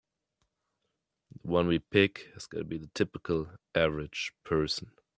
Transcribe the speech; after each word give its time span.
The 1.29 1.47
one 1.47 1.67
we 1.67 1.77
pick 1.77 2.31
has 2.33 2.47
gotta 2.47 2.63
be 2.63 2.79
the 2.79 2.89
typical 2.95 3.49
average 3.75 4.33
person. 4.43 4.93